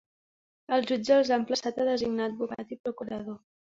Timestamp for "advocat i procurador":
2.31-3.43